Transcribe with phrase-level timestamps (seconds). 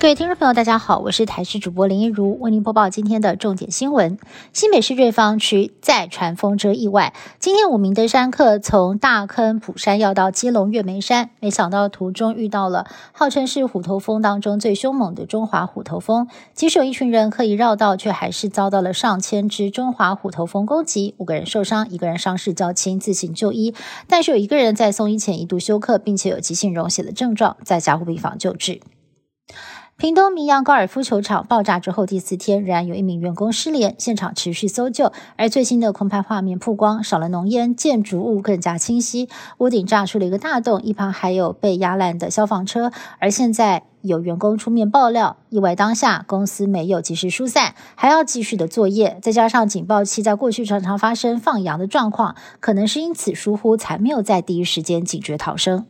[0.00, 4.18] 各位听众朋友，大家好，我是台视主播林一如，为您播报今天的重点新闻。
[4.50, 16.26] 新北市瑞芳区再传风车意外，今天五名登山客从大坑普山要到基隆月眉山，没想到途中遇到了号称是虎头蜂当中最凶猛的中华虎头蜂。
[16.54, 23.74] 即使有一群人刻意绕道，却还是遭到了上千只中华虎头蜂攻击，五个人受伤，一个人伤势较轻，自行就医。
[24.08, 28.80] 但是有一个人在送医前一度休克，并且有急性溶血的症状，在加护病房救治。
[30.00, 35.12] 屏东明阳高尔夫球场爆炸之后第四天，仍然有一名员工失联，现场持续搜救。
[35.36, 39.28] 而最新的空拍画面曝光，少了浓烟，建筑物更加清晰。
[39.58, 42.90] 屋顶炸出了一个大洞，一旁还有被压烂的消防车。
[43.18, 49.18] 而现在有员工出面爆料，意外当下公司没有及时疏散，还要继续的作业。
[49.20, 55.84] 再加上警报器在过去常常发生放羊的状况，可能是因此疏忽，才没有在第一时间警觉逃生。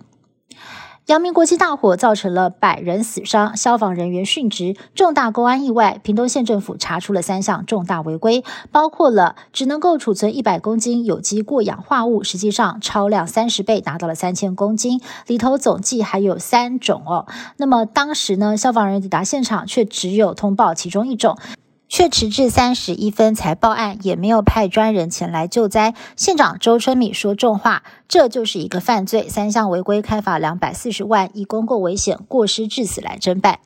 [1.11, 5.99] 阳明国际大火造成了百人死伤，消防人员殉职，重大公安意外。
[6.05, 17.27] 屏东县政府查出了三项重大违规，包括了只能够储存一百公斤有机过氧化物，实际上超量三十倍，达到了三千公斤，里头总计还有三种哦。
[17.57, 21.37] 那么当时呢，消防人员抵达现场，却只有通报其中一种。
[21.91, 25.93] 却迟至三十一分才报案，也没有派专人前来救灾。
[26.15, 33.59] 县长周春米说重话，这就是一个犯罪，三项违规开罚两百四十万，以公共危险过失致死来侦办。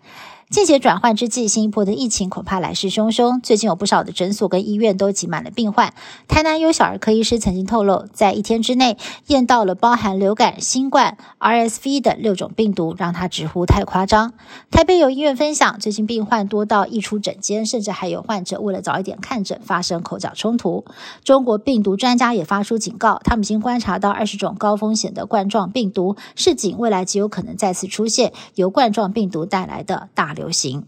[0.51, 3.41] 季节转换之际，新一波的疫情恐怕来势汹汹。
[3.43, 5.95] 最近有不少的诊所跟医院都挤满了病患。
[6.29, 14.35] 台南有小儿科医师曾经透露，在一天之内验到了包含流感、新冠、RSV 等六种病毒，让他直呼太夸张。
[14.71, 20.85] 台北有医院分享，最近病患多到溢出诊间，甚至还有患者为了早一点看诊发生口角冲突。
[21.25, 30.34] 中国病毒专家也发出警告，他们已经观察到二十种高风险的冠状病毒，市井未来极有可能再次出现由冠状病毒带来的大。
[30.35, 30.87] 流行。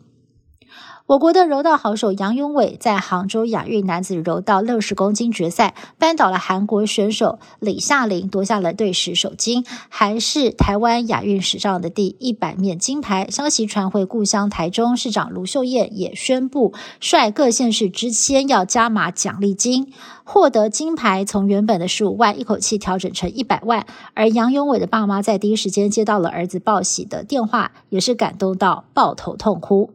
[1.06, 13.28] 我国的柔道好手杨永伟在杭州亚运男子柔道六十公斤决赛扳倒了韩国选手李夏琳，夺下了队史首金，还是台湾亚运史上的第一百面金牌。
[13.30, 19.92] 消息传回故乡台中，市长卢秀燕也宣布率各县市之签要加码奖励金，
[20.24, 23.86] 获得金牌从原本的十五万一口气调整成一百万。
[24.14, 29.90] 而杨永伟的爸妈在第一时间接到了儿子报喜的电话，也是感动到抱头痛哭。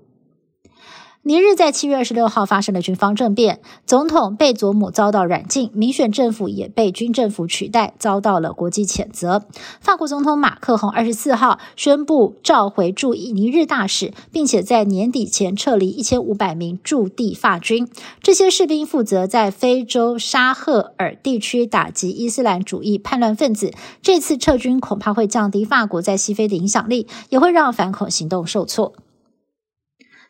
[1.24, 9.44] 尼日在七月二十六号发生了军方政变，总统贝佐姆遭到软禁，民选政府也被军政府取代，遭到了国际谴责。
[9.80, 17.88] 法国总统马克宏二十四号宣布召回驻尼日大使，并且在年底前撤离一千五百名驻地法军。
[18.24, 23.72] 这些士兵负责在非洲沙赫尔地区打击伊斯兰主义叛乱分子。
[24.02, 28.94] 这次撤军恐怕会降低法国在西非的影响力，也会让反恐行动受挫。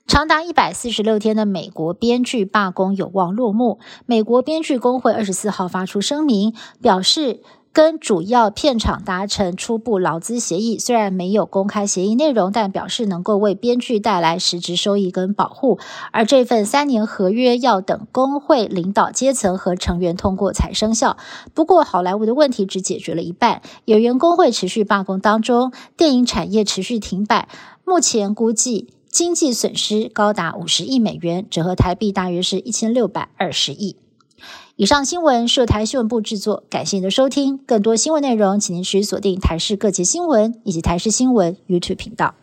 [0.08, 3.80] 长达一百四十六天的美国编剧罢工有望落幕。
[4.06, 7.40] 美国编剧工会二十四号发出声明，表示
[7.72, 15.80] 跟主要片场达成初步劳资协议，虽然没有公开协议内容，但表示能够为编剧带来实质收益跟保护。
[16.12, 21.16] 而这份三年合约要等工会领导阶层和成员通过才生效。
[21.54, 27.48] 不过，好莱坞的问题只解决了一半，演员工会持续罢工当中，电影产业持续停摆。
[27.86, 28.90] 目前估计。
[29.12, 33.98] 经济损失高达五十亿美元，折合台币大约是一千六百二十亿。
[34.78, 37.58] 以上新闻是台新闻部制作，感谢您的收听。
[37.58, 42.36] 更多新闻内容，请您持续锁定台视各节新闻以及台视新闻 YouTube 频道。